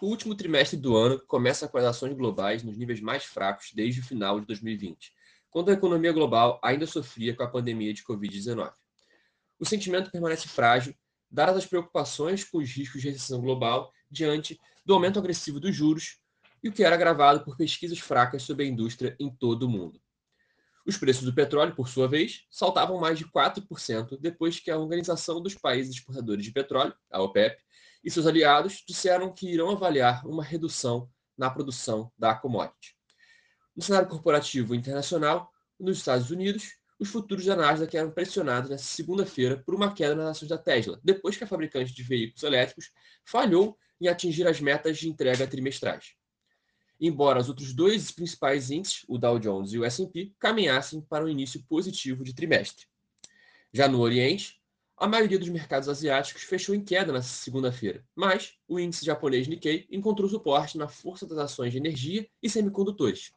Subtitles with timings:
[0.00, 4.00] O último trimestre do ano começa com as ações globais nos níveis mais fracos desde
[4.00, 5.12] o final de 2020,
[5.50, 8.72] quando a economia global ainda sofria com a pandemia de Covid-19.
[9.58, 10.94] O sentimento permanece frágil,
[11.28, 14.56] dadas as preocupações com os riscos de recessão global diante
[14.86, 16.20] do aumento agressivo dos juros
[16.62, 20.00] e o que era agravado por pesquisas fracas sobre a indústria em todo o mundo.
[20.88, 25.38] Os preços do petróleo, por sua vez, saltavam mais de 4% depois que a Organização
[25.38, 27.62] dos Países Exportadores de Petróleo, a OPEP,
[28.02, 32.96] e seus aliados disseram que irão avaliar uma redução na produção da commodity.
[33.76, 39.58] No cenário corporativo internacional, nos Estados Unidos, os futuros da Nasdaq eram pressionados nesta segunda-feira
[39.58, 42.90] por uma queda nas ações da Tesla, depois que a fabricante de veículos elétricos
[43.26, 46.17] falhou em atingir as metas de entrega trimestrais.
[47.00, 51.28] Embora os outros dois principais índices, o Dow Jones e o S&P, caminhassem para um
[51.28, 52.86] início positivo de trimestre.
[53.72, 54.60] Já no Oriente,
[54.96, 59.86] a maioria dos mercados asiáticos fechou em queda nesta segunda-feira, mas o índice japonês Nikkei
[59.90, 63.32] encontrou suporte na força das ações de energia e semicondutores.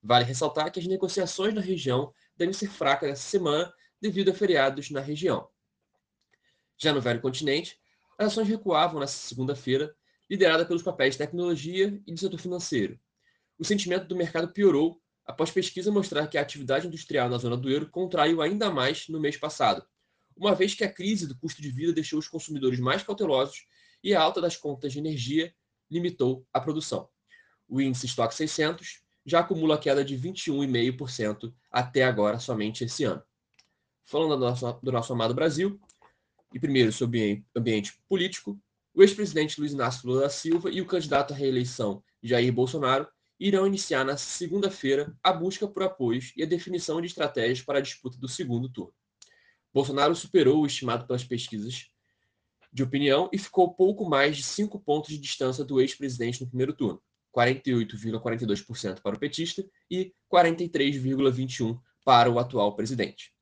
[0.00, 4.90] Vale ressaltar que as negociações na região devem ser fracas essa semana devido a feriados
[4.90, 5.48] na região.
[6.78, 7.78] Já no velho continente,
[8.16, 9.94] as ações recuavam nesta segunda-feira,
[10.30, 12.96] liderada pelos papéis de tecnologia e do setor financeiro.
[13.58, 17.68] O sentimento do mercado piorou após pesquisa mostrar que a atividade industrial na zona do
[17.68, 19.84] euro contraiu ainda mais no mês passado,
[20.36, 23.66] uma vez que a crise do custo de vida deixou os consumidores mais cautelosos
[24.02, 25.52] e a alta das contas de energia
[25.90, 27.08] limitou a produção.
[27.68, 33.22] O índice Stock 600 já acumula queda de 21,5% até agora, somente esse ano.
[34.06, 35.78] Falando do nosso, do nosso amado Brasil,
[36.52, 38.58] e primeiro sobre ambiente político,
[38.94, 43.06] o ex-presidente Luiz Inácio Lula da Silva e o candidato à reeleição Jair Bolsonaro
[43.38, 47.82] irão iniciar na segunda-feira a busca por apoios e a definição de estratégias para a
[47.82, 48.92] disputa do segundo turno.
[49.72, 51.86] Bolsonaro superou o estimado pelas pesquisas
[52.72, 56.74] de opinião e ficou pouco mais de cinco pontos de distância do ex-presidente no primeiro
[56.74, 57.00] turno,
[57.34, 63.32] 48,42% para o petista e 43,21% para o atual presidente.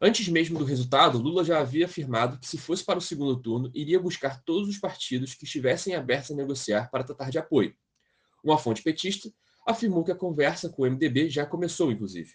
[0.00, 3.70] Antes mesmo do resultado, Lula já havia afirmado que, se fosse para o segundo turno,
[3.74, 7.74] iria buscar todos os partidos que estivessem abertos a negociar para tratar de apoio.
[8.44, 9.32] Uma fonte petista
[9.66, 12.34] afirmou que a conversa com o MDB já começou, inclusive.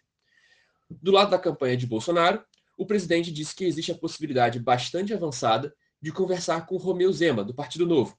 [0.89, 2.43] Do lado da campanha de Bolsonaro,
[2.75, 7.53] o presidente disse que existe a possibilidade bastante avançada de conversar com Romeu Zema, do
[7.53, 8.17] Partido Novo,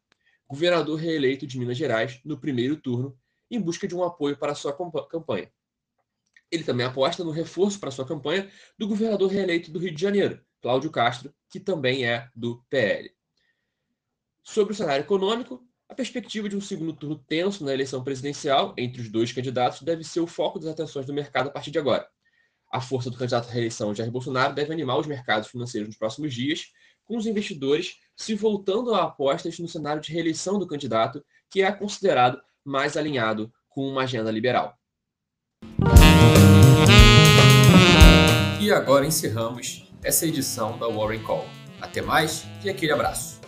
[0.49, 3.19] governador reeleito de Minas Gerais no primeiro turno,
[3.51, 4.73] em busca de um apoio para sua
[5.11, 5.51] campanha.
[6.53, 8.49] Ele também aposta no reforço para sua campanha
[8.79, 13.11] do governador reeleito do Rio de Janeiro, Cláudio Castro, que também é do PL.
[14.43, 19.01] Sobre o cenário econômico, a perspectiva de um segundo turno tenso na eleição presidencial entre
[19.01, 22.09] os dois candidatos deve ser o foco das atenções do mercado a partir de agora
[22.73, 26.33] a força do candidato à reeleição Jair Bolsonaro deve animar os mercados financeiros nos próximos
[26.33, 26.73] dias,
[27.05, 31.71] com os investidores se voltando a apostas no cenário de reeleição do candidato, que é
[31.71, 34.75] considerado mais alinhado com uma agenda liberal.
[38.63, 41.45] E agora encerramos essa edição da Warren Call.
[41.81, 43.41] Até mais e aquele abraço.